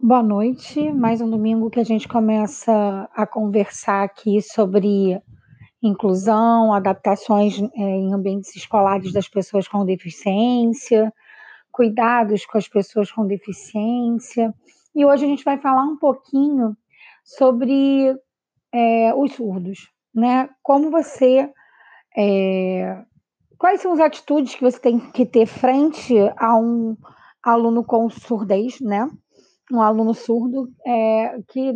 [0.00, 0.92] Boa noite.
[0.92, 5.20] Mais um domingo que a gente começa a conversar aqui sobre
[5.82, 11.12] inclusão, adaptações é, em ambientes escolares das pessoas com deficiência,
[11.72, 14.54] cuidados com as pessoas com deficiência.
[14.94, 16.76] E hoje a gente vai falar um pouquinho
[17.24, 18.16] sobre
[18.72, 20.48] é, os surdos, né?
[20.62, 21.50] Como você.
[22.16, 23.02] É,
[23.58, 26.96] quais são as atitudes que você tem que ter frente a um
[27.42, 29.10] aluno com surdez, né?
[29.72, 31.72] Um aluno surdo é, que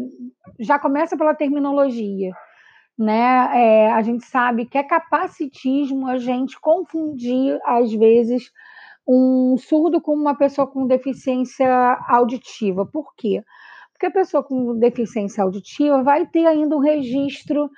[0.59, 2.33] já começa pela terminologia.
[2.99, 3.49] Né?
[3.55, 8.51] É, a gente sabe que é capacitismo a gente confundir, às vezes,
[9.07, 11.69] um surdo com uma pessoa com deficiência
[12.09, 12.87] auditiva.
[12.87, 13.43] Por quê?
[13.93, 17.71] Porque a pessoa com deficiência auditiva vai ter ainda um registro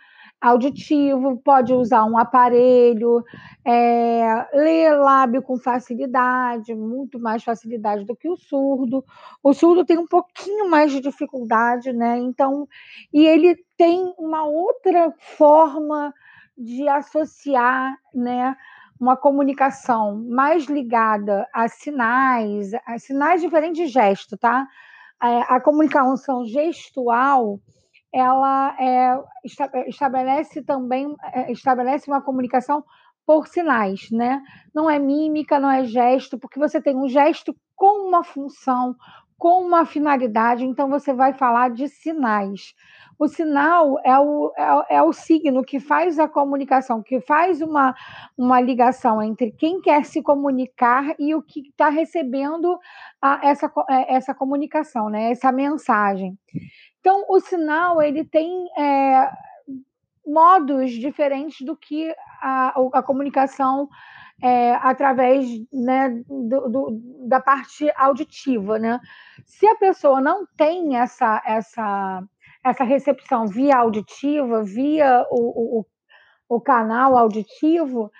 [0.44, 3.24] auditivo, pode usar um aparelho,
[3.64, 9.02] é, ler lábio com facilidade, muito mais facilidade do que o surdo.
[9.42, 12.18] O surdo tem um pouquinho mais de dificuldade, né?
[12.18, 12.68] Então,
[13.10, 16.12] e ele tem uma outra forma
[16.58, 18.54] de associar, né?
[19.00, 24.68] Uma comunicação mais ligada a sinais, a sinais diferentes de gesto, tá?
[25.22, 27.58] É, a comunicação gestual
[28.14, 29.18] ela é,
[29.88, 32.84] estabelece também é, estabelece uma comunicação
[33.26, 34.40] por sinais, né?
[34.72, 38.94] Não é mímica, não é gesto, porque você tem um gesto com uma função,
[39.36, 42.74] com uma finalidade, então você vai falar de sinais.
[43.18, 47.94] O sinal é o, é, é o signo que faz a comunicação, que faz uma,
[48.36, 52.78] uma ligação entre quem quer se comunicar e o que está recebendo
[53.22, 55.30] a, essa, é, essa comunicação, né?
[55.30, 56.36] essa mensagem.
[57.04, 59.30] Então, o sinal ele tem é,
[60.26, 63.90] modos diferentes do que a, a comunicação
[64.42, 68.78] é, através né, do, do, da parte auditiva.
[68.78, 68.98] Né?
[69.44, 72.22] Se a pessoa não tem essa, essa,
[72.64, 75.86] essa recepção via auditiva, via o, o,
[76.48, 78.10] o canal auditivo,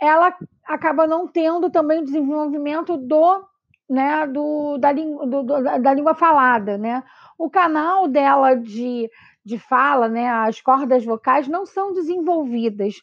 [0.00, 3.44] ela acaba não tendo também o desenvolvimento do,
[3.88, 7.02] né, do, da, do, da língua falada, né?
[7.42, 9.10] o canal dela de,
[9.44, 12.94] de fala, né, as cordas vocais não são desenvolvidas.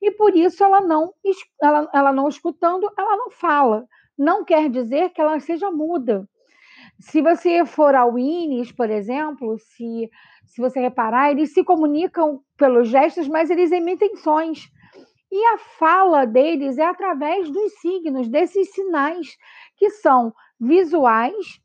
[0.00, 1.12] E por isso ela não,
[1.60, 3.86] ela, ela não escutando, ela não fala.
[4.16, 6.28] Não quer dizer que ela seja muda.
[7.00, 10.08] Se você for ao INES, por exemplo, se,
[10.46, 14.70] se você reparar, eles se comunicam pelos gestos, mas eles emitem sons.
[15.30, 19.36] E a fala deles é através dos signos, desses sinais
[19.78, 21.60] que são visuais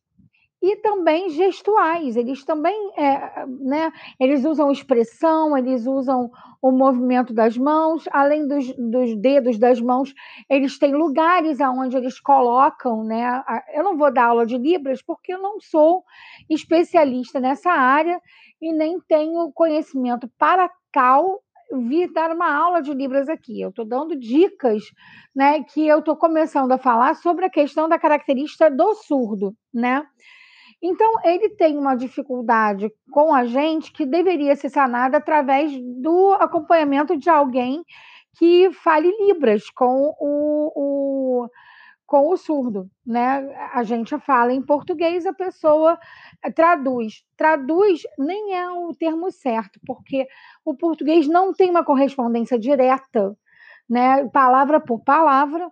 [0.63, 2.16] e também gestuais.
[2.16, 6.31] Eles também, é, né, eles usam expressão, eles usam
[6.62, 10.13] o movimento das mãos, além dos, dos dedos das mãos,
[10.50, 13.44] eles têm lugares aonde eles colocam, né?
[13.73, 16.06] Eu não vou dar aula de libras porque eu não sou
[16.50, 18.22] especialista nessa área
[18.62, 23.62] e nem tenho conhecimento para tal vir dar uma aula de libras aqui.
[23.62, 24.84] Eu estou dando dicas,
[25.35, 30.06] né, que eu estou começando a falar sobre a questão da característica do surdo, né?
[30.81, 35.72] Então, ele tem uma dificuldade com a gente que deveria ser sanada através
[36.02, 37.81] do acompanhamento de alguém
[38.38, 41.47] que fale Libras com o, o,
[42.13, 42.88] com o surdo.
[43.03, 43.51] Né?
[43.74, 45.97] A gente fala em português, a pessoa
[46.56, 47.25] traduz.
[47.35, 50.28] Traduz nem é o termo certo, porque
[50.63, 53.35] o português não tem uma correspondência direta,
[53.90, 54.29] né?
[54.29, 55.72] palavra por palavra.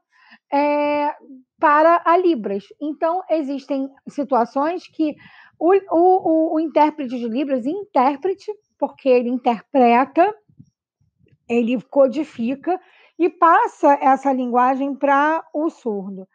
[0.52, 1.14] É,
[1.60, 2.64] para a Libras.
[2.82, 5.16] Então, existem situações que
[5.60, 10.36] o, o, o, intérprete de Libras, intérprete, porque ele interpreta,
[11.48, 12.82] ele codifica
[13.22, 16.28] e passa essa linguagem para o surdo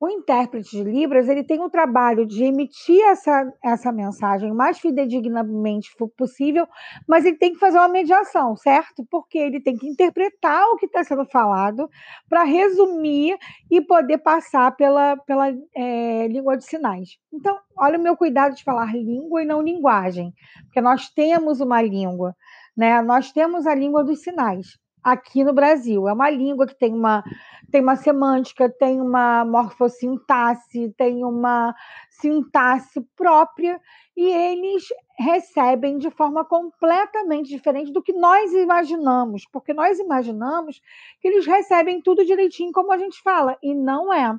[0.00, 4.78] o intérprete de Libras ele tem o trabalho de emitir essa, essa mensagem o mais
[4.78, 6.66] fidedignamente possível,
[7.06, 9.06] mas ele tem que fazer uma mediação, certo?
[9.10, 11.86] Porque ele tem que interpretar o que está sendo falado
[12.30, 13.36] para resumir
[13.70, 17.18] e poder passar pela, pela é, língua de sinais.
[17.30, 20.32] Então, olha o meu cuidado de falar língua e não linguagem,
[20.64, 22.34] porque nós temos uma língua,
[22.74, 23.02] né?
[23.02, 26.08] Nós temos a língua dos sinais aqui no Brasil.
[26.08, 27.22] É uma língua que tem uma,
[27.70, 31.74] tem uma semântica, tem uma morfossintaxe, tem uma
[32.10, 33.80] sintaxe própria,
[34.16, 34.84] e eles
[35.18, 40.80] recebem de forma completamente diferente do que nós imaginamos, porque nós imaginamos
[41.20, 44.36] que eles recebem tudo direitinho como a gente fala, e não é.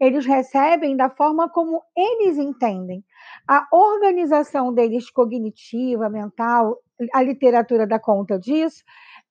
[0.00, 3.04] Eles recebem da forma como eles entendem.
[3.46, 6.78] A organização deles cognitiva, mental,
[7.12, 8.82] a literatura dá conta disso,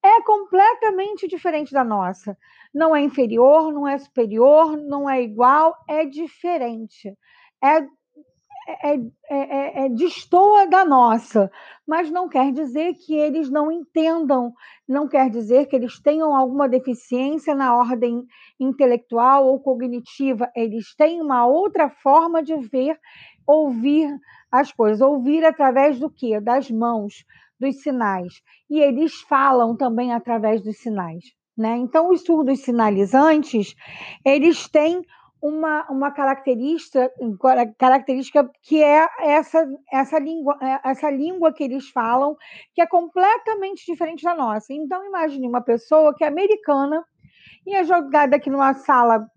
[0.04, 2.38] é completamente diferente da nossa.
[2.74, 7.16] Não é inferior, não é superior, não é igual, é diferente.
[7.64, 7.86] É,
[8.68, 9.00] é, é,
[9.30, 11.52] é, é, destoa da nossa,
[11.88, 14.54] mas não quer dizer que eles não entendam,
[14.88, 18.24] não quer dizer que eles tenham alguma deficiência na ordem
[18.60, 20.50] intelectual ou cognitiva.
[20.56, 23.00] Eles têm uma outra forma de ver,
[23.48, 24.16] ouvir
[24.52, 26.40] as coisas, ouvir através do quê?
[26.40, 27.26] Das mãos,
[27.62, 28.34] dos sinais.
[28.70, 31.24] E eles falam também através dos sinais.
[31.58, 31.78] Né?
[31.78, 33.76] Então, os surdos sinalizantes,
[34.26, 35.02] eles têm
[35.42, 37.12] uma, uma característica,
[37.78, 42.36] característica que é essa, essa, língua, é, essa língua que eles falam,
[42.74, 44.74] que é completamente diferente da nossa.
[44.74, 47.04] Então, imagine uma pessoa que é americana
[47.66, 49.28] e é jogada aqui numa sala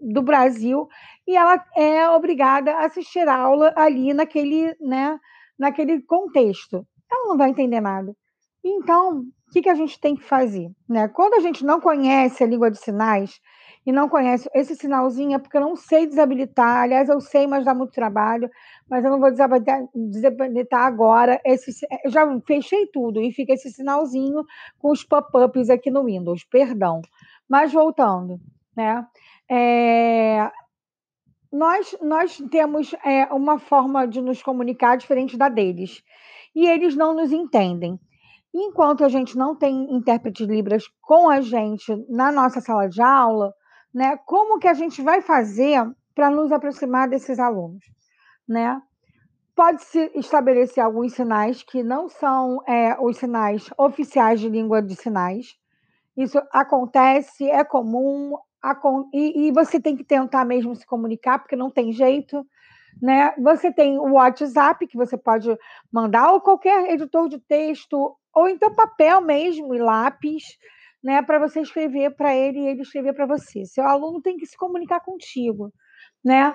[0.00, 0.88] do Brasil
[1.26, 5.18] e ela é obrigada a assistir a aula ali naquele, né,
[5.58, 6.86] naquele contexto.
[7.10, 8.14] Ela não vai entender nada.
[8.64, 10.68] Então, o que, que a gente tem que fazer?
[10.88, 11.08] Né?
[11.08, 13.40] Quando a gente não conhece a língua de sinais,
[13.86, 16.82] e não conhece esse sinalzinho é porque eu não sei desabilitar.
[16.82, 18.50] Aliás, eu sei, mas dá muito trabalho.
[18.90, 21.40] Mas eu não vou desabilitar, agora.
[21.44, 21.70] Esse,
[22.04, 24.44] eu já fechei tudo e fica esse sinalzinho
[24.78, 26.42] com os pop-ups aqui no Windows.
[26.44, 27.00] Perdão.
[27.48, 28.40] Mas voltando,
[28.76, 29.06] né?
[29.48, 30.50] É,
[31.52, 36.02] nós, nós temos é, uma forma de nos comunicar diferente da deles.
[36.56, 38.00] E eles não nos entendem.
[38.54, 43.02] Enquanto a gente não tem intérprete de Libras com a gente na nossa sala de
[43.02, 43.52] aula,
[43.94, 44.16] né?
[44.24, 47.84] Como que a gente vai fazer para nos aproximar desses alunos,
[48.48, 48.80] né?
[49.54, 55.54] Pode-se estabelecer alguns sinais que não são é, os sinais oficiais de língua de sinais.
[56.16, 58.32] Isso acontece, é comum,
[59.12, 62.44] e, e você tem que tentar mesmo se comunicar, porque não tem jeito.
[63.00, 63.34] Né?
[63.42, 65.54] Você tem o WhatsApp, que você pode
[65.92, 70.44] mandar, ou qualquer editor de texto, ou então papel mesmo e lápis,
[71.02, 73.64] né, para você escrever para ele e ele escrever para você.
[73.64, 75.72] Seu aluno tem que se comunicar contigo,
[76.24, 76.52] né?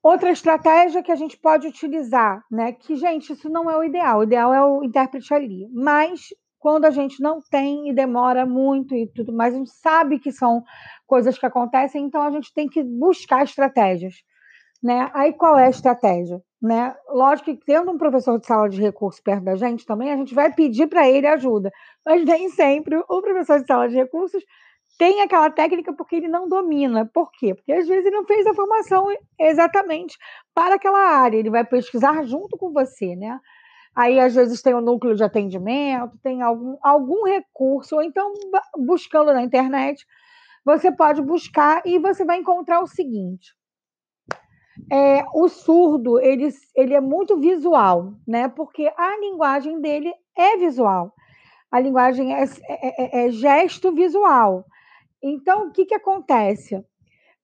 [0.00, 4.20] Outra estratégia que a gente pode utilizar, né, que gente, isso não é o ideal,
[4.20, 6.28] o ideal é o intérprete ali, mas
[6.58, 10.30] quando a gente não tem e demora muito e tudo mais, a gente sabe que
[10.30, 10.62] são
[11.06, 14.14] coisas que acontecem, então a gente tem que buscar estratégias.
[14.82, 15.10] Né?
[15.12, 16.40] Aí qual é a estratégia?
[16.60, 16.94] Né?
[17.08, 20.34] Lógico que tendo um professor de sala de recursos perto da gente também, a gente
[20.34, 21.70] vai pedir para ele ajuda.
[22.04, 24.42] Mas nem sempre o professor de sala de recursos
[24.98, 27.06] tem aquela técnica porque ele não domina.
[27.06, 27.54] Por quê?
[27.54, 29.06] Porque às vezes ele não fez a formação
[29.38, 30.16] exatamente
[30.54, 31.38] para aquela área.
[31.38, 33.38] Ele vai pesquisar junto com você, né?
[33.98, 38.32] Aí, às vezes, tem o um núcleo de atendimento, tem algum, algum recurso, ou então,
[38.76, 40.06] buscando na internet,
[40.64, 43.54] você pode buscar e você vai encontrar o seguinte:
[44.90, 48.48] é, o surdo ele, ele é muito visual, né?
[48.48, 51.12] Porque a linguagem dele é visual.
[51.70, 54.64] A linguagem é, é, é, é gesto visual.
[55.22, 56.82] Então, o que, que acontece?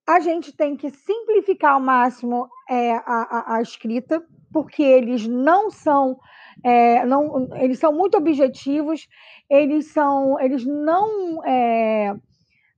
[0.06, 5.70] A gente tem que simplificar ao máximo é, a, a, a, escrita, porque eles não
[5.70, 6.18] são,
[6.62, 9.06] é, não, eles são muito objetivos,
[9.50, 12.14] eles são, eles não é,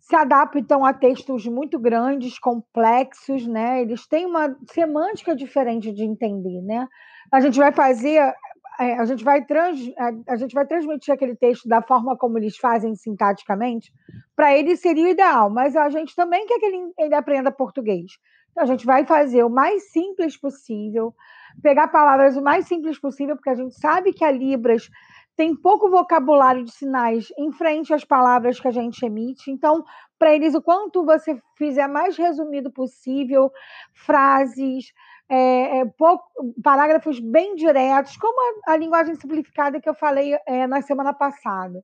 [0.07, 3.83] se adaptam a textos muito grandes, complexos, né?
[3.83, 6.87] Eles têm uma semântica diferente de entender, né?
[7.33, 8.33] A gente vai fazer,
[8.79, 9.81] é, a gente vai, trans,
[10.29, 13.93] a gente vai transmitir aquele texto da forma como eles fazem sintaticamente,
[14.37, 18.13] para ele seria o ideal, mas a gente também quer que ele, ele aprenda português.
[18.53, 21.13] Então, a gente vai fazer o mais simples possível,
[21.61, 24.89] pegar palavras o mais simples possível, porque a gente sabe que a Libras
[25.37, 29.51] tem pouco vocabulário de sinais em frente às palavras que a gente emite.
[29.51, 29.85] Então,
[30.19, 33.51] para eles, o quanto você fizer mais resumido possível,
[33.93, 34.87] frases,
[35.29, 36.25] é, é, pouco,
[36.63, 41.83] parágrafos bem diretos, como a, a, linguagem simplificada que eu falei é, na semana passada,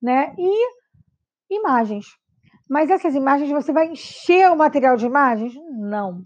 [0.00, 0.34] né?
[0.38, 2.06] E imagens.
[2.70, 5.52] Mas essas imagens, você vai encher o material de imagens?
[5.78, 6.22] Não.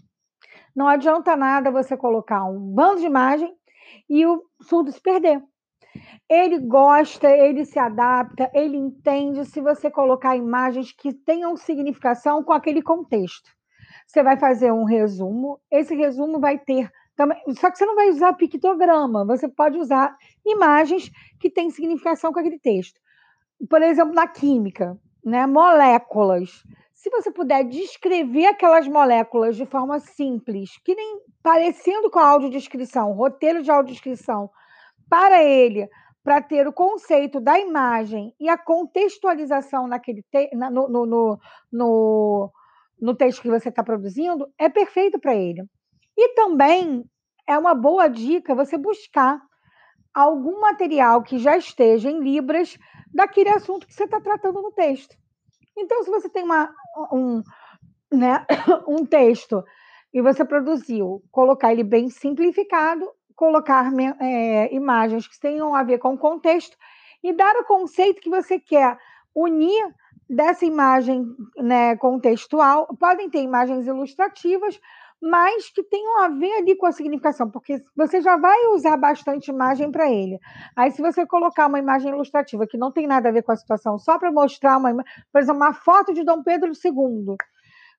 [0.73, 3.53] Não adianta nada você colocar um bando de imagem
[4.09, 5.43] e o surdo se perder.
[6.29, 12.53] Ele gosta, ele se adapta, ele entende se você colocar imagens que tenham significação com
[12.53, 13.49] aquele contexto.
[14.05, 18.09] Você vai fazer um resumo, esse resumo vai ter também, só que você não vai
[18.09, 20.15] usar pictograma, você pode usar
[20.45, 22.99] imagens que têm significação com aquele texto.
[23.69, 26.63] Por exemplo, na química, né, moléculas.
[26.93, 33.11] Se você puder descrever aquelas moléculas de forma simples, que nem parecendo com a audiodescrição,
[33.13, 34.49] roteiro de audiodescrição,
[35.09, 35.87] para ele,
[36.23, 41.39] para ter o conceito da imagem e a contextualização naquele te, no, no, no,
[41.71, 42.51] no,
[43.01, 45.63] no texto que você está produzindo, é perfeito para ele.
[46.17, 47.03] E também
[47.47, 49.41] é uma boa dica você buscar
[50.13, 52.77] algum material que já esteja em Libras
[53.13, 55.15] daquele assunto que você está tratando no texto.
[55.77, 56.69] Então, se você tem uma,
[57.11, 57.41] um,
[58.11, 58.45] né,
[58.87, 59.63] um texto
[60.13, 66.13] e você produziu, colocar ele bem simplificado, colocar é, imagens que tenham a ver com
[66.13, 66.75] o contexto
[67.23, 68.97] e dar o conceito que você quer
[69.33, 69.95] unir
[70.29, 72.85] dessa imagem né, contextual.
[72.99, 74.77] Podem ter imagens ilustrativas,
[75.21, 79.49] mas que tenham a ver ali com a significação, porque você já vai usar bastante
[79.49, 80.37] imagem para ele.
[80.75, 83.55] Aí, se você colocar uma imagem ilustrativa que não tem nada a ver com a
[83.55, 84.93] situação, só para mostrar uma,
[85.31, 87.37] por exemplo, uma foto de Dom Pedro II,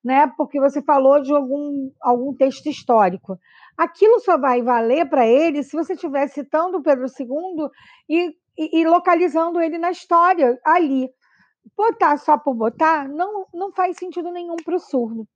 [0.05, 0.33] né?
[0.37, 3.39] Porque você falou de algum, algum texto histórico.
[3.77, 7.69] Aquilo só vai valer para ele se você estiver citando Pedro II
[8.09, 11.09] e, e, e localizando ele na história ali
[11.77, 15.27] botar só por botar não, não faz sentido nenhum para o surdo.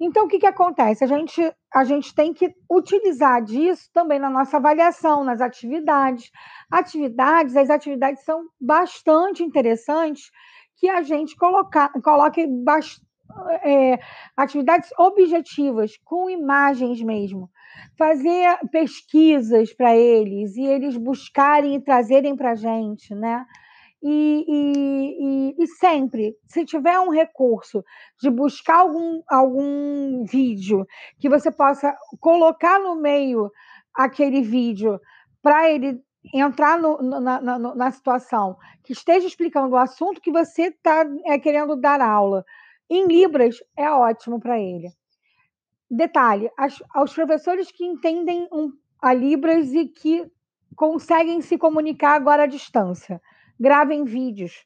[0.00, 1.04] Então, o que, que acontece?
[1.04, 1.40] A gente,
[1.72, 6.30] a gente tem que utilizar disso também na nossa avaliação, nas atividades.
[6.70, 10.30] Atividades, as atividades são bastante interessantes
[10.76, 12.46] que a gente colocar, coloque
[13.62, 13.98] é,
[14.36, 17.50] atividades objetivas, com imagens mesmo.
[17.96, 23.44] Fazer pesquisas para eles e eles buscarem e trazerem para a gente, né?
[24.02, 27.84] E, e, e, e, sempre, se tiver um recurso
[28.20, 30.86] de buscar algum, algum vídeo
[31.18, 33.50] que você possa colocar no meio
[33.92, 35.00] aquele vídeo
[35.42, 36.00] para ele
[36.32, 41.38] entrar no, na, na, na, situação que esteja explicando o assunto que você está é,
[41.38, 42.44] querendo dar aula
[42.88, 44.90] em Libras, é ótimo para ele.
[45.90, 50.30] Detalhe: as, aos professores que entendem um, a Libras e que
[50.76, 53.20] conseguem se comunicar agora à distância
[53.60, 54.64] Gravem vídeos.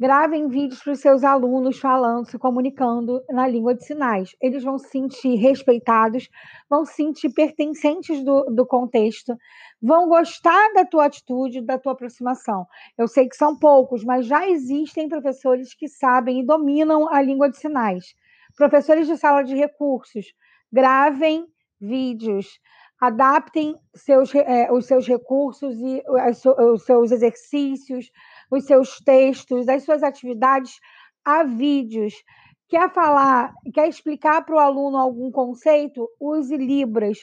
[0.00, 4.30] Gravem vídeos para os seus alunos falando, se comunicando na língua de sinais.
[4.40, 6.28] Eles vão se sentir respeitados,
[6.70, 9.36] vão se sentir pertencentes do, do contexto,
[9.82, 12.64] vão gostar da tua atitude, da tua aproximação.
[12.96, 17.50] Eu sei que são poucos, mas já existem professores que sabem e dominam a língua
[17.50, 18.14] de sinais.
[18.56, 20.26] Professores de sala de recursos,
[20.72, 21.44] gravem
[21.80, 22.60] vídeos
[23.00, 26.02] adaptem seus, é, os seus recursos e
[26.72, 28.10] os seus exercícios,
[28.50, 30.78] os seus textos, as suas atividades
[31.24, 32.14] a vídeos.
[32.68, 36.08] Quer falar, quer explicar para o aluno algum conceito?
[36.20, 37.18] Use Libras.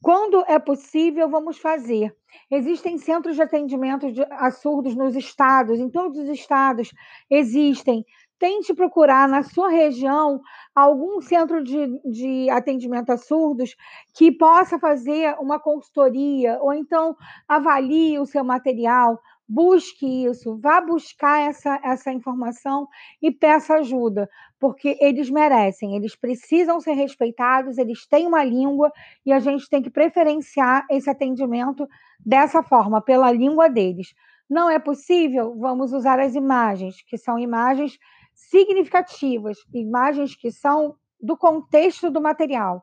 [0.00, 2.14] Quando é possível, vamos fazer.
[2.50, 6.90] Existem centros de atendimento a surdos nos estados, em todos os estados
[7.30, 8.04] existem
[8.42, 10.40] tente procurar na sua região
[10.74, 13.76] algum centro de, de atendimento a surdos
[14.12, 17.14] que possa fazer uma consultoria, ou então
[17.46, 22.88] avalie o seu material, busque isso, vá buscar essa, essa informação
[23.20, 28.90] e peça ajuda, porque eles merecem, eles precisam ser respeitados, eles têm uma língua
[29.26, 31.86] e a gente tem que preferenciar esse atendimento
[32.24, 34.14] dessa forma, pela língua deles.
[34.48, 35.56] Não é possível?
[35.58, 37.98] Vamos usar as imagens, que são imagens
[38.34, 42.82] significativas, imagens que são do contexto do material.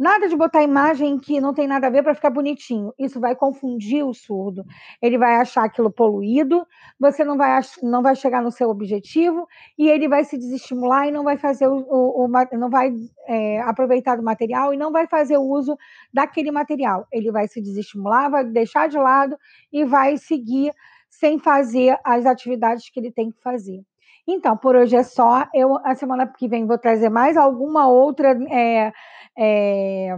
[0.00, 2.90] Nada de botar imagem que não tem nada a ver para ficar bonitinho.
[2.98, 4.64] Isso vai confundir o surdo.
[5.02, 6.66] Ele vai achar aquilo poluído,
[6.98, 9.46] você não vai, não vai chegar no seu objetivo
[9.78, 12.90] e ele vai se desestimular e não vai fazer o, o, o não vai
[13.28, 15.76] é, aproveitar do material e não vai fazer o uso
[16.10, 17.06] daquele material.
[17.12, 19.36] Ele vai se desestimular, vai deixar de lado
[19.70, 20.72] e vai seguir
[21.10, 23.82] sem fazer as atividades que ele tem que fazer.
[24.26, 25.46] Então, por hoje é só.
[25.54, 28.92] Eu, a semana que vem, vou trazer mais alguma outra é,
[29.38, 30.16] é,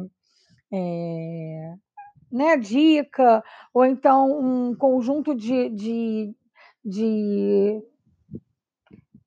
[0.72, 1.74] é,
[2.30, 3.42] né, dica,
[3.72, 6.34] ou então um conjunto de, de,
[6.84, 7.82] de,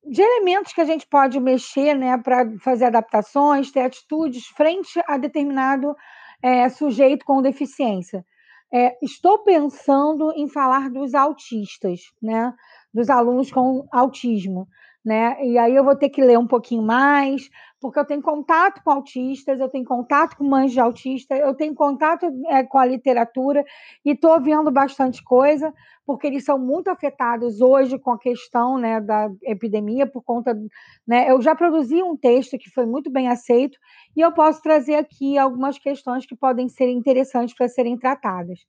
[0.04, 5.16] de elementos que a gente pode mexer né, para fazer adaptações, ter atitudes frente a
[5.16, 5.94] determinado
[6.42, 8.24] é, sujeito com deficiência.
[8.72, 12.52] É, estou pensando em falar dos autistas, né?
[12.96, 14.66] Dos alunos com autismo,
[15.04, 15.36] né?
[15.44, 18.90] E aí eu vou ter que ler um pouquinho mais, porque eu tenho contato com
[18.90, 23.62] autistas, eu tenho contato com mães de autista, eu tenho contato é, com a literatura
[24.02, 25.74] e estou vendo bastante coisa,
[26.06, 30.58] porque eles são muito afetados hoje com a questão né, da epidemia, por conta.
[31.06, 33.78] Né, eu já produzi um texto que foi muito bem aceito,
[34.16, 38.60] e eu posso trazer aqui algumas questões que podem ser interessantes para serem tratadas.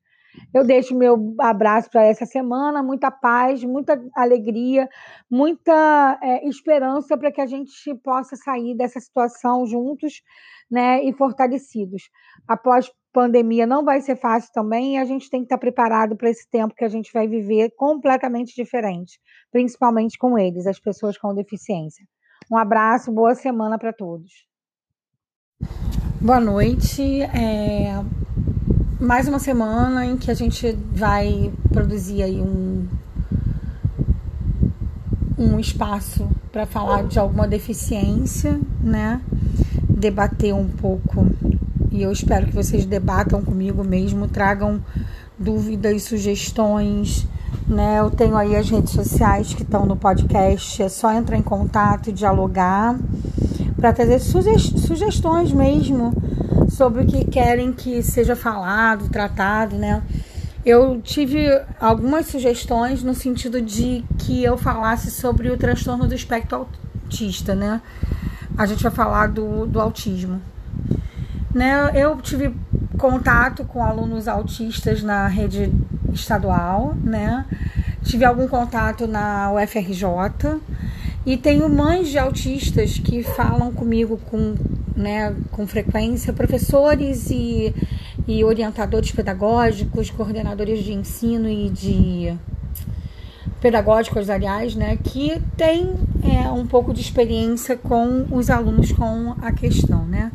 [0.54, 4.90] Eu deixo meu abraço para essa semana, muita paz, muita alegria,
[5.30, 10.22] muita é, esperança para que a gente possa sair dessa situação juntos,
[10.70, 12.10] né, e fortalecidos.
[12.48, 16.30] Após pandemia não vai ser fácil também e a gente tem que estar preparado para
[16.30, 19.20] esse tempo que a gente vai viver completamente diferente,
[19.52, 22.06] principalmente com eles, as pessoas com deficiência.
[22.52, 24.46] Um abraço, boa semana para todos.
[26.22, 27.22] Boa noite.
[27.24, 28.04] É
[29.00, 32.88] mais uma semana em que a gente vai produzir aí um,
[35.38, 39.22] um espaço para falar de alguma deficiência, né?
[39.88, 41.28] debater um pouco
[41.92, 44.80] e eu espero que vocês debatam comigo mesmo, tragam
[45.38, 47.28] dúvidas, sugestões,
[47.68, 48.00] né?
[48.00, 52.10] Eu tenho aí as redes sociais que estão no podcast, é só entrar em contato
[52.10, 52.98] e dialogar
[53.76, 56.14] para trazer sugestões mesmo
[56.70, 60.02] sobre o que querem que seja falado, tratado, né?
[60.66, 61.48] Eu tive
[61.80, 66.68] algumas sugestões no sentido de que eu falasse sobre o transtorno do espectro
[67.06, 67.82] autista, né?
[68.58, 70.42] A gente vai falar do, do autismo.
[71.54, 71.92] Né?
[71.96, 72.54] Eu tive
[72.98, 75.72] contato com alunos autistas na rede
[76.12, 77.46] estadual, né?
[78.04, 80.60] Tive algum contato na UFRJ
[81.26, 84.56] e tenho mães de autistas que falam comigo com,
[84.98, 87.74] né, com frequência, professores e,
[88.28, 92.38] e orientadores pedagógicos, coordenadores de ensino e de
[93.62, 99.52] pedagógicos, aliás, né, que têm é, um pouco de experiência com os alunos com a
[99.52, 100.32] questão, né?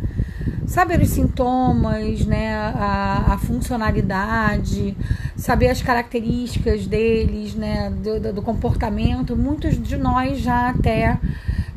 [0.73, 4.97] saber os sintomas, né, a, a funcionalidade,
[5.37, 11.19] saber as características deles, né, do, do, comportamento, muitos de nós já até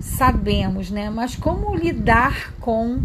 [0.06, 3.00] sabemos, né, mas como lidar com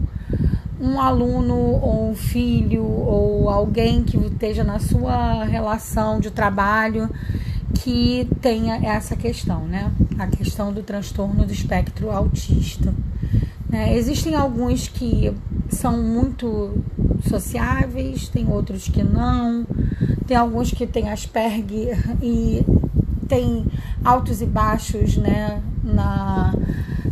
[0.81, 7.11] um aluno ou um filho ou alguém que esteja na sua relação de trabalho
[7.75, 12.95] que tenha essa questão, né, a questão do transtorno do espectro autista.
[13.69, 13.97] Né?
[13.97, 15.33] Existem alguns que
[15.71, 16.83] são muito
[17.29, 19.67] sociáveis, tem outros que não,
[20.27, 22.65] tem alguns que têm Asperger e
[23.29, 23.65] tem
[24.05, 26.53] altos e baixos né, na,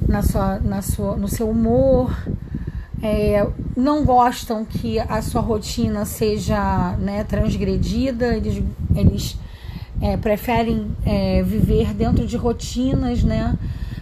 [0.08, 2.10] na sua, na sua, no seu humor.
[3.00, 3.46] É,
[3.76, 8.60] não gostam que a sua rotina seja né, transgredida, eles,
[8.96, 9.38] eles
[10.00, 13.56] é, preferem é, viver dentro de rotinas, né?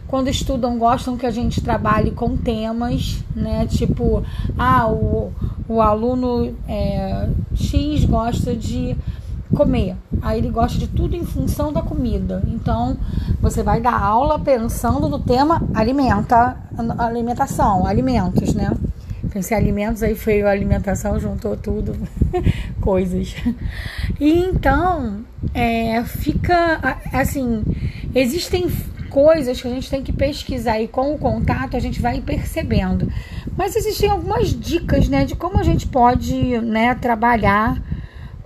[0.06, 3.66] quando estudam, gostam que a gente trabalhe com temas, né?
[3.66, 4.22] Tipo,
[4.56, 5.32] ah, o,
[5.68, 8.96] o aluno é, X gosta de
[9.54, 9.96] comer.
[10.22, 12.42] Aí ele gosta de tudo em função da comida.
[12.47, 12.97] Então,
[13.40, 16.56] você vai dar aula pensando no tema alimenta,
[16.99, 18.73] alimentação, alimentos, né?
[19.30, 21.94] Pensei alimentos, aí veio a alimentação, juntou tudo,
[22.80, 23.34] coisas.
[24.18, 27.62] E então, é, fica assim,
[28.14, 28.71] existem
[29.10, 33.10] coisas que a gente tem que pesquisar e com o contato a gente vai percebendo.
[33.56, 37.82] Mas existem algumas dicas, né, de como a gente pode, né, trabalhar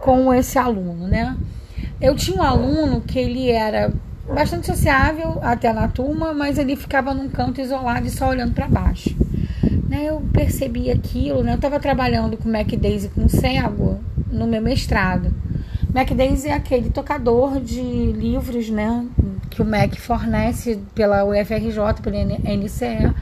[0.01, 1.37] com esse aluno, né?
[2.01, 3.93] Eu tinha um aluno que ele era
[4.27, 8.67] bastante sociável até na turma, mas ele ficava num canto isolado e só olhando para
[8.67, 9.15] baixo.
[9.89, 11.53] Né, eu percebi aquilo, né?
[11.53, 13.99] Eu estava trabalhando com Mac Daisy com cego
[14.31, 15.35] no meu mestrado.
[15.93, 19.05] Mac Daisy é aquele tocador de livros, né?
[19.51, 23.13] que o MEC fornece pela UFRJ, pela NCE.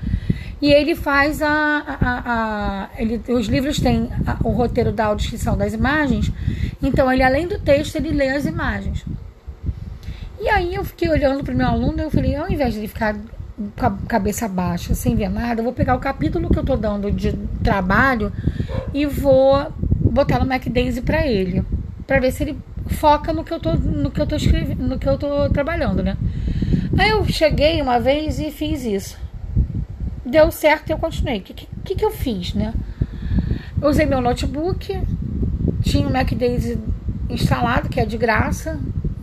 [0.61, 1.49] E ele faz a.
[1.49, 6.33] a, a ele, os livros têm a, o roteiro da audição das imagens,
[6.83, 9.05] então ele, além do texto, ele lê as imagens.
[10.40, 12.81] E aí eu fiquei olhando para o meu aluno e eu falei: ao invés de
[12.81, 13.14] ele ficar
[13.77, 16.77] com a cabeça baixa, sem ver nada, eu vou pegar o capítulo que eu estou
[16.77, 18.33] dando de trabalho
[18.94, 21.64] e vou botar no MacDaisy para ele,
[22.07, 24.99] para ver se ele foca no que eu tô, no que eu tô escrevendo, no
[24.99, 26.16] que eu tô trabalhando, né?
[26.97, 29.28] Aí eu cheguei uma vez e fiz isso.
[30.31, 31.38] Deu certo e eu continuei.
[31.38, 32.75] O que, que, que eu fiz, né?
[33.81, 35.01] Eu usei meu notebook,
[35.83, 36.79] tinha o MacDaisy
[37.31, 38.79] instalado, que é de graça,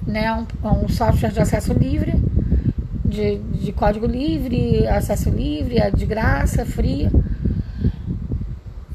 [0.05, 0.33] né?
[0.33, 2.13] Um, um software de acesso livre,
[3.03, 7.11] de, de código livre, acesso livre, é de graça, fria.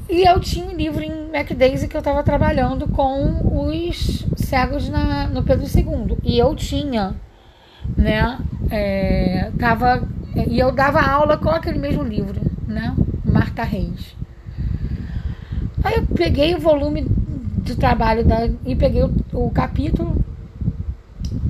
[0.09, 5.27] E eu tinha um livro em MacDaisy que eu estava trabalhando com os cegos na,
[5.27, 6.17] no Pedro II.
[6.23, 7.15] E eu tinha,
[7.95, 8.37] né?
[8.69, 10.05] É, tava,
[10.47, 12.95] e eu dava aula com aquele mesmo livro, né?
[13.25, 14.15] Marta Reis.
[15.83, 20.15] Aí eu peguei o volume do trabalho da, e peguei o, o capítulo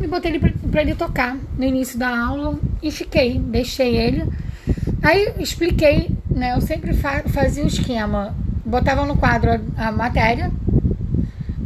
[0.02, 4.28] e botei ele para ele tocar no início da aula e fiquei, deixei ele.
[5.02, 6.56] Aí expliquei, né?
[6.56, 8.36] Eu sempre fa fazia o esquema
[8.72, 10.52] botava no quadro a, a matéria,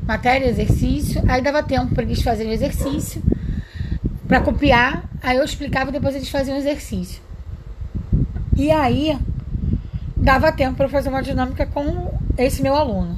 [0.08, 3.22] matéria, exercício, aí dava tempo para eles fazerem exercício,
[4.28, 7.22] para copiar, aí eu explicava e depois eles faziam exercício.
[8.56, 9.18] E aí
[10.16, 13.18] dava tempo para fazer uma dinâmica com esse meu aluno.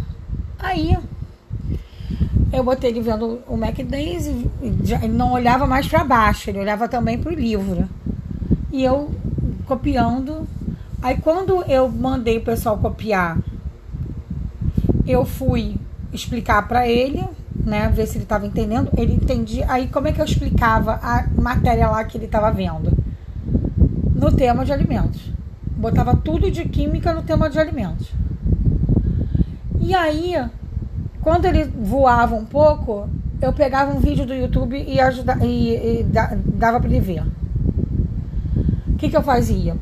[0.57, 0.97] Aí
[2.51, 6.87] eu botei ele vendo o Mac Daisy, ele não olhava mais para baixo, ele olhava
[6.87, 7.87] também para o livro.
[8.71, 9.11] E eu
[9.65, 10.47] copiando.
[11.01, 13.37] Aí quando eu mandei o pessoal copiar
[15.07, 15.77] eu fui
[16.11, 17.23] explicar para ele,
[17.67, 18.89] né, ver se ele estava entendendo.
[18.97, 19.65] Ele entendia.
[19.69, 22.91] Aí como é que eu explicava a matéria lá que ele estava vendo?
[24.15, 25.31] No tema de alimentos.
[25.75, 28.11] botava tudo de química no tema de alimentos.
[29.79, 30.33] E aí,
[31.21, 33.07] quando ele voava um pouco,
[33.41, 37.23] eu pegava um vídeo do YouTube e, ajuda, e, e dava para ele ver.
[38.87, 39.77] O que, que eu fazia?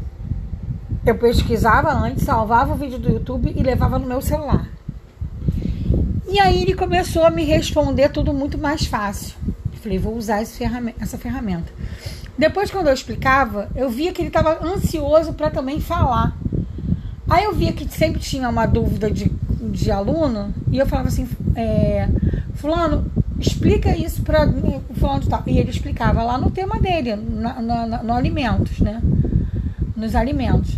[1.05, 4.74] Eu pesquisava antes, salvava o vídeo do YouTube e levava no meu celular.
[6.35, 9.37] E aí ele começou a me responder tudo muito mais fácil.
[9.75, 11.71] falei, vou usar essa ferramenta.
[12.37, 16.35] Depois, quando eu explicava, eu via que ele estava ansioso para também falar.
[17.29, 19.31] Aí eu via que sempre tinha uma dúvida de,
[19.71, 22.09] de aluno, e eu falava assim, é,
[22.55, 24.45] fulano, explica isso para
[24.99, 25.41] fulano de tal.
[25.47, 29.01] E ele explicava lá no tema dele, na, na, no alimentos, né?
[29.95, 30.75] Nos alimentos.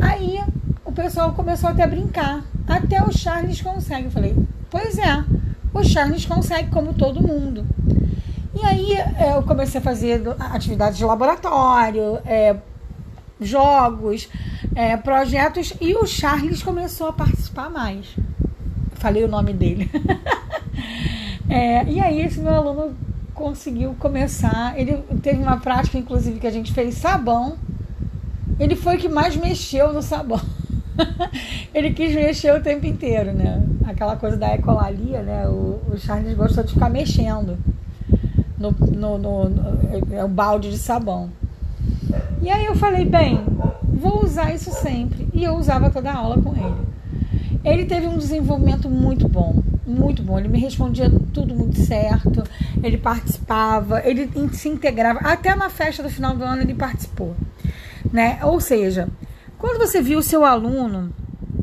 [0.00, 0.40] Aí
[0.86, 2.42] o pessoal começou até a brincar.
[2.66, 4.06] Até o Charles consegue.
[4.06, 4.34] Eu falei,
[4.70, 5.24] pois é,
[5.72, 7.66] o Charles consegue como todo mundo.
[8.54, 12.56] E aí é, eu comecei a fazer atividades de laboratório, é,
[13.40, 14.28] jogos,
[14.74, 18.16] é, projetos, e o Charles começou a participar mais.
[18.94, 19.90] Falei o nome dele.
[21.50, 22.96] é, e aí esse meu aluno
[23.34, 24.78] conseguiu começar.
[24.78, 27.58] Ele teve uma prática, inclusive, que a gente fez sabão.
[28.58, 30.40] Ele foi o que mais mexeu no sabão.
[31.74, 33.62] ele quis mexer o tempo inteiro, né?
[33.84, 35.46] Aquela coisa da ecolalia, né?
[35.48, 37.58] O, o Charles gostou de ficar mexendo
[38.58, 41.30] no, no, no, no é o balde de sabão.
[42.40, 43.40] E aí eu falei, bem,
[43.82, 45.28] vou usar isso sempre.
[45.32, 46.86] E eu usava toda a aula com ele.
[47.64, 50.38] Ele teve um desenvolvimento muito bom, muito bom.
[50.38, 52.44] Ele me respondia tudo muito certo,
[52.82, 55.18] ele participava, ele se integrava.
[55.20, 57.34] Até na festa do final do ano ele participou.
[58.12, 58.38] Né?
[58.44, 59.08] Ou seja,
[59.58, 61.10] quando você viu o seu aluno,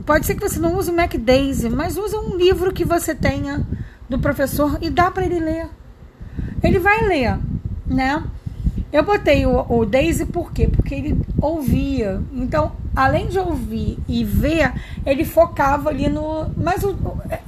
[0.05, 3.13] pode ser que você não use o Mac Daisy, mas usa um livro que você
[3.13, 3.65] tenha
[4.09, 5.69] do professor e dá para ele ler.
[6.61, 7.39] Ele vai ler,
[7.85, 8.23] né?
[8.91, 10.67] Eu botei o, o Daisy por quê?
[10.67, 12.21] Porque ele ouvia.
[12.31, 14.71] Então, além de ouvir e ver,
[15.03, 16.51] ele focava ali no.
[16.55, 16.91] Mas o,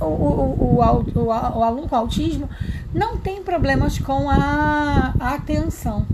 [0.01, 1.31] o, o, o, o
[1.63, 2.49] aluno com autismo
[2.91, 6.05] não tem problemas com a, a atenção.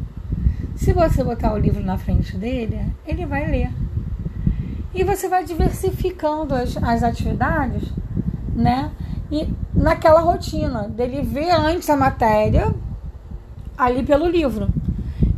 [0.76, 3.70] Se você botar o livro na frente dele, ele vai ler.
[4.93, 7.91] E você vai diversificando as, as atividades,
[8.54, 8.91] né?
[9.32, 12.73] E naquela rotina dele ver antes a matéria
[13.77, 14.69] ali pelo livro.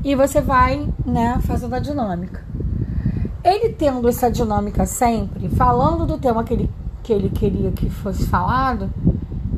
[0.04, 2.44] E você vai, né, fazendo a dinâmica.
[3.44, 6.70] Ele tendo essa dinâmica sempre, falando do tema que ele,
[7.04, 8.90] que ele queria que fosse falado,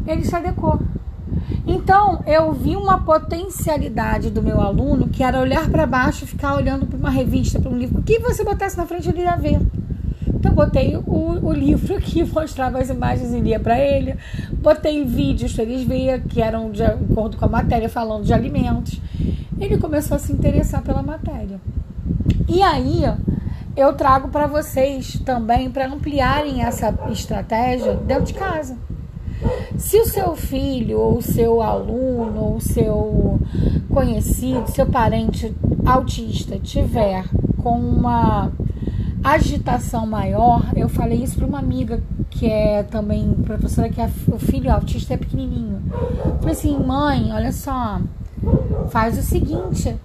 [0.05, 0.79] ele se adequou.
[1.65, 6.55] Então, eu vi uma potencialidade do meu aluno que era olhar para baixo e ficar
[6.55, 7.99] olhando para uma revista, para um livro.
[7.99, 9.59] O que você botasse na frente, ele ia ver.
[10.45, 14.15] Então, botei o, o livro aqui, mostrava as imagens e lia para ele.
[14.53, 19.01] Botei vídeos para eles verem, que eram de acordo com a matéria, falando de alimentos.
[19.59, 21.59] Ele começou a se interessar pela matéria.
[22.47, 23.03] E aí,
[23.75, 28.77] eu trago para vocês também, para ampliarem essa estratégia dentro de casa.
[29.77, 33.39] Se o seu filho, ou seu aluno, ou seu
[33.89, 35.55] conhecido, seu parente
[35.85, 37.25] autista tiver
[37.61, 38.51] com uma
[39.33, 44.37] agitação maior, eu falei isso para uma amiga que é também professora, que é, o
[44.37, 45.81] filho autista é pequenininho.
[46.39, 47.99] falei assim, mãe, olha só,
[48.89, 49.95] faz o seguinte,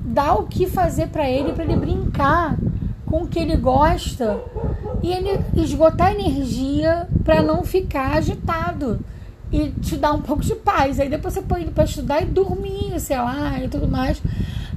[0.00, 2.56] dá o que fazer para ele, para ele brincar
[3.04, 4.40] com o que ele gosta
[5.02, 9.00] e ele esgotar energia para não ficar agitado
[9.52, 11.00] e te dar um pouco de paz.
[11.00, 14.22] Aí depois você põe ele para estudar e dormir, sei lá, e tudo mais.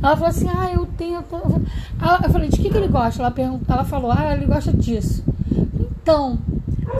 [0.04, 1.24] Ela falou assim: Ah, eu tenho.
[1.24, 3.22] eu falei: De que, que ele gosta?
[3.22, 5.24] Ela, perguntou, ela falou: Ah, ele gosta disso.
[5.80, 6.38] Então,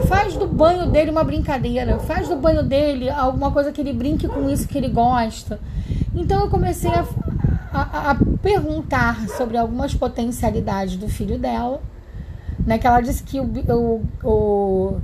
[0.08, 1.98] faz do banho dele uma brincadeira.
[1.98, 5.60] Faz do banho dele alguma coisa que ele brinque com isso que ele gosta.
[6.14, 7.04] Então, eu comecei a,
[7.70, 11.82] a, a perguntar sobre algumas potencialidades do filho dela.
[12.66, 15.00] Né, que ela disse que o, o, o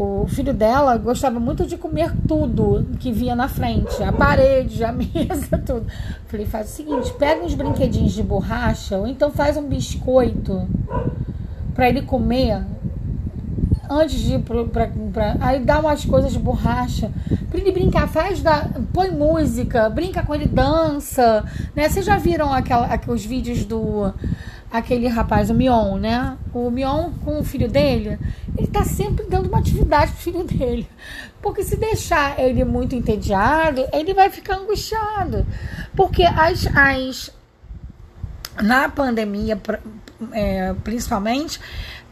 [0.00, 4.92] o filho dela gostava muito de comer tudo que via na frente, a parede, a
[4.94, 5.86] mesa, tudo.
[6.28, 10.68] Falei, faz o seguinte, pega uns brinquedinhos de borracha, ou então faz um biscoito
[11.74, 12.64] para ele comer
[13.90, 17.10] antes de ir pra, pra, aí dá umas coisas de borracha
[17.50, 21.88] para ele brincar, faz da, põe música, brinca com ele, dança, né?
[21.88, 24.12] Vocês já viram aquela, aqueles vídeos do
[24.70, 26.36] aquele rapaz, o Mion, né?
[26.52, 28.18] O Mion com o filho dele,
[28.56, 30.88] ele tá sempre dando uma atividade pro filho dele.
[31.40, 35.46] Porque se deixar ele muito entediado, ele vai ficar angustiado.
[35.96, 37.32] Porque as, as
[38.62, 39.60] na pandemia,
[40.32, 41.60] é, principalmente,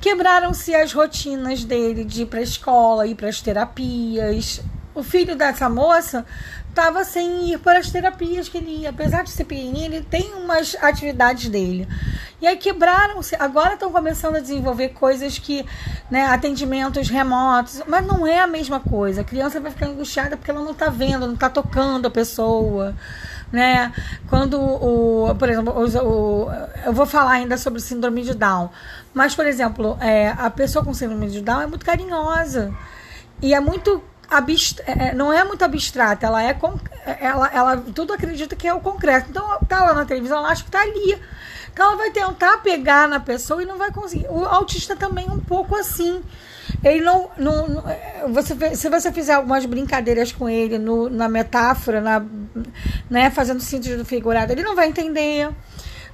[0.01, 4.63] quebraram-se as rotinas dele de ir para escola, ir para as terapias.
[4.95, 6.25] O filho dessa moça
[6.71, 8.91] estava sem ir para as terapias que ele ia.
[8.91, 11.89] Apesar de ser pequenininho, ele tem umas atividades dele.
[12.41, 15.65] E aí quebraram, agora estão começando a desenvolver coisas que,
[16.11, 19.23] né, atendimentos remotos, mas não é a mesma coisa.
[19.23, 22.95] A criança vai ficar angustiada porque ela não está vendo, não está tocando a pessoa
[23.53, 23.93] né?
[24.29, 26.49] Quando o, por exemplo, o,
[26.85, 28.71] eu vou falar ainda sobre síndrome de Down,
[29.15, 32.75] mas por exemplo, é, a pessoa com síndrome de Down é muito carinhosa
[33.41, 34.03] e é muito
[34.87, 36.57] é, é, não é muito abstrata, ela é
[37.21, 39.31] ela, ela tudo acredita que é o concreto.
[39.31, 41.19] Então tá lá na televisão, ela acha que tá ali.
[41.73, 44.27] Então ela vai tentar pegar na pessoa e não vai conseguir.
[44.29, 46.23] O autista também é um pouco assim.
[46.83, 47.31] Ele não.
[47.37, 47.85] não, não
[48.33, 52.25] você, se você fizer algumas brincadeiras com ele no, na metáfora, na,
[53.09, 55.51] né, fazendo sentido figurado, ele não vai entender.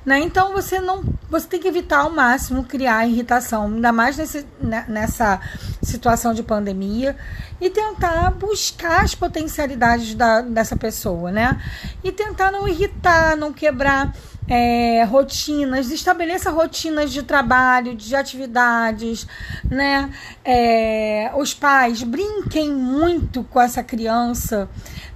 [0.04, 0.18] Né?
[0.20, 4.84] Então você não, você tem que evitar ao máximo criar irritação, ainda mais nesse, né,
[4.88, 5.40] nessa
[5.80, 7.16] situação de pandemia,
[7.60, 11.62] e tentar buscar as potencialidades da, dessa pessoa, né?
[12.02, 14.12] E tentar não irritar, não quebrar
[14.48, 19.26] é, rotinas, estabeleça rotinas de trabalho, de atividades,
[19.70, 20.10] né?
[20.44, 24.68] É, os pais brinquem muito com essa criança,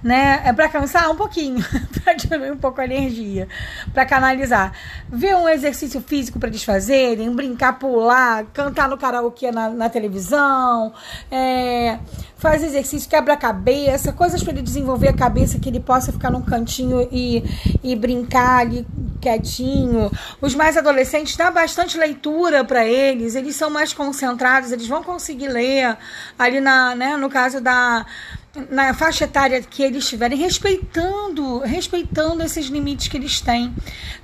[0.03, 0.41] né?
[0.45, 1.63] É para cansar um pouquinho,
[2.03, 3.47] para diminuir um pouco a energia,
[3.93, 4.71] para canalizar.
[5.09, 10.93] Ver um exercício físico para eles fazerem, brincar, pular, cantar no karaokê na, na televisão,
[11.31, 11.99] é,
[12.37, 16.41] faz exercício, quebra cabeça, coisas para ele desenvolver a cabeça, que ele possa ficar num
[16.41, 17.43] cantinho e,
[17.83, 18.85] e brincar ali
[19.19, 20.11] quietinho.
[20.39, 25.47] Os mais adolescentes dá bastante leitura para eles, eles são mais concentrados, eles vão conseguir
[25.47, 25.97] ler
[26.37, 28.05] ali na, né, no caso da
[28.71, 33.71] na faixa etária que eles estiverem respeitando, respeitando esses limites que eles têm,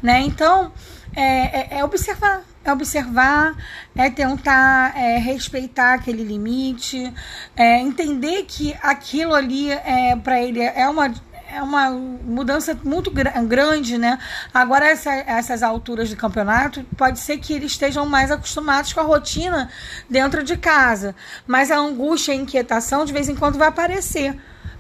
[0.02, 0.21] né?
[0.21, 0.71] Então,
[1.15, 3.56] é, é, é observar, observar,
[3.95, 7.13] é tentar é, respeitar aquele limite,
[7.56, 11.13] é entender que aquilo ali é para ele é uma
[11.54, 14.17] é uma mudança muito grande, né?
[14.52, 19.04] Agora, essa, essas alturas de campeonato, pode ser que eles estejam mais acostumados com a
[19.04, 19.69] rotina
[20.10, 24.36] dentro de casa, mas a angústia e a inquietação de vez em quando vai aparecer.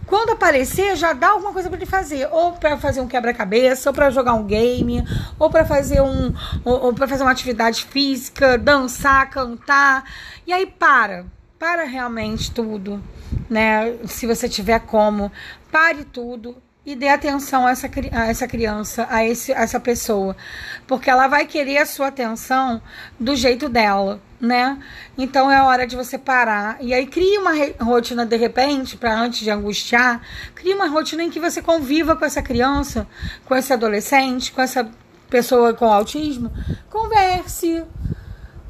[0.05, 3.93] Quando aparecer, já dá alguma coisa para ele fazer, ou para fazer um quebra-cabeça, ou
[3.93, 5.03] para jogar um game,
[5.39, 10.03] ou para fazer um, ou, ou para fazer uma atividade física, dançar, cantar.
[10.45, 11.25] E aí para,
[11.57, 13.01] para realmente tudo,
[13.49, 13.97] né?
[14.05, 15.31] Se você tiver como,
[15.71, 20.35] pare tudo e dê atenção a essa, a essa criança, a, esse, a essa pessoa,
[20.85, 22.81] porque ela vai querer a sua atenção
[23.17, 24.77] do jeito dela, né?
[25.17, 26.77] Então é hora de você parar.
[26.81, 30.21] E aí cria uma rotina de repente para antes de angustiar,
[30.53, 33.07] cria uma rotina em que você conviva com essa criança,
[33.45, 34.89] com esse adolescente, com essa
[35.29, 36.51] pessoa com autismo,
[36.89, 37.83] converse,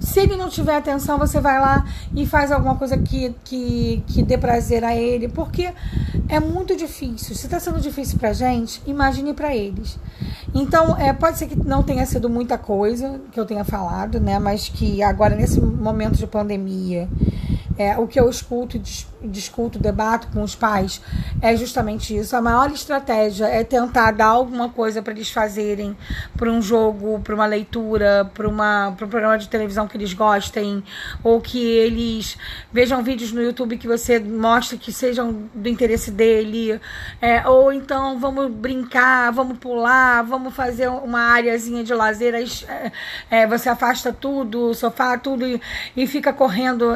[0.04, 4.22] se ele não tiver atenção, você vai lá e faz alguma coisa que, que, que
[4.22, 5.74] dê prazer a ele, porque
[6.28, 7.36] é muito difícil.
[7.36, 9.98] Se está sendo difícil para gente, imagine para eles.
[10.54, 14.40] Então, é, pode ser que não tenha sido muita coisa que eu tenha falado, né?
[14.40, 17.08] Mas que agora, nesse momento de pandemia,
[17.78, 21.02] é, o que eu escuto e discuto, debato com os pais
[21.42, 22.36] é justamente isso.
[22.36, 25.96] A maior estratégia é tentar dar alguma coisa para eles fazerem
[26.38, 30.84] para um jogo, para uma leitura, para um programa de televisão que eles gostem,
[31.24, 32.38] ou que eles
[32.72, 36.80] vejam vídeos no YouTube que você mostra que sejam do interesse dele,
[37.22, 42.92] é, ou então vamos brincar, vamos pular, vamos fazer uma áreazinha de lazer, é,
[43.30, 45.62] é você afasta tudo, o sofá, tudo, e,
[45.96, 46.94] e fica correndo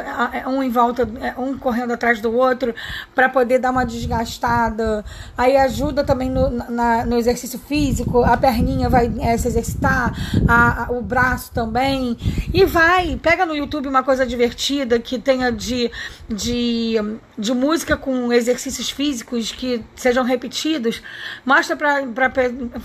[0.47, 2.75] um em volta, é, um correndo atrás do outro,
[3.15, 5.03] para poder dar uma desgastada.
[5.37, 10.13] Aí ajuda também no, na, no exercício físico, a perninha vai é, se exercitar,
[10.47, 12.17] a, a, o braço também.
[12.53, 15.91] E vai, pega no YouTube uma coisa divertida que tenha de,
[16.27, 16.95] de,
[17.37, 21.01] de música com exercícios físicos que sejam repetidos.
[21.45, 22.03] Mostra para.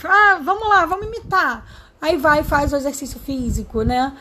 [0.04, 1.64] Ah, vamos lá, vamos imitar.
[2.02, 4.12] Aí vai e faz o exercício físico, né?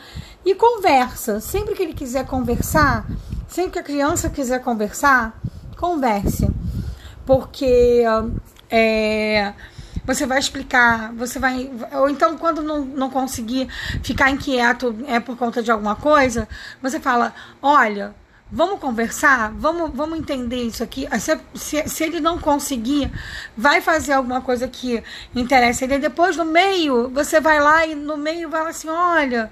[0.44, 1.40] E conversa.
[1.40, 3.06] Sempre que ele quiser conversar,
[3.52, 5.38] Sempre que a criança quiser conversar,
[5.76, 6.48] converse.
[7.26, 8.02] Porque
[8.70, 9.52] é,
[10.06, 11.70] você vai explicar, você vai.
[11.92, 13.68] Ou então, quando não, não conseguir
[14.02, 16.48] ficar inquieto é por conta de alguma coisa,
[16.80, 18.14] você fala: olha,
[18.50, 21.06] vamos conversar, vamos, vamos entender isso aqui.
[21.20, 23.12] Se, se, se, ele não conseguir,
[23.54, 25.04] vai fazer alguma coisa que
[25.36, 25.98] interessa ele.
[25.98, 29.50] Depois, no meio, você vai lá e no meio vai assim: olha.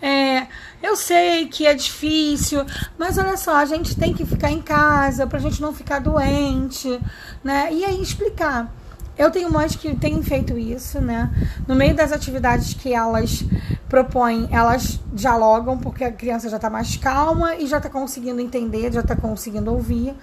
[0.00, 0.46] É,
[0.82, 2.64] eu sei que é difícil,
[2.96, 5.98] mas olha só, a gente tem que ficar em casa para a gente não ficar
[5.98, 7.00] doente,
[7.42, 7.72] né?
[7.72, 8.72] E aí explicar.
[9.18, 11.28] Eu tenho mães que têm feito isso, né?
[11.66, 13.44] No meio das atividades que elas
[13.88, 18.92] propõem, elas dialogam porque a criança já está mais calma e já está conseguindo entender,
[18.92, 20.14] já está conseguindo ouvir,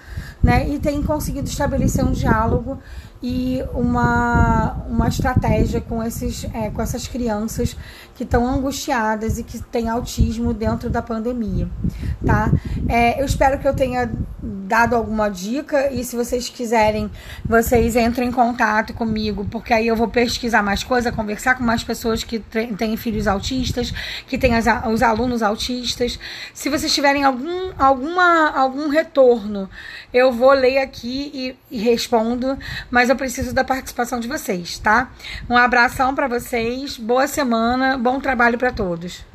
[0.42, 0.70] né?
[0.70, 2.80] E tem conseguido estabelecer um diálogo
[3.28, 7.76] e uma, uma estratégia com, esses, é, com essas crianças
[8.14, 11.68] que estão angustiadas e que têm autismo dentro da pandemia,
[12.24, 12.52] tá?
[12.88, 14.12] É, eu espero que eu tenha
[14.44, 17.10] dado alguma dica e se vocês quiserem,
[17.44, 21.84] vocês entrem em contato comigo, porque aí eu vou pesquisar mais coisa, conversar com mais
[21.84, 22.40] pessoas que
[22.78, 23.92] têm filhos autistas,
[24.28, 26.20] que têm as, os alunos autistas.
[26.54, 29.68] Se vocês tiverem algum, alguma, algum retorno,
[30.14, 31.32] eu vou ler aqui
[31.72, 32.58] e, e respondo,
[32.90, 35.10] mas eu preciso da participação de vocês, tá?
[35.50, 39.26] Um abração para vocês, boa semana, bom trabalho para todos.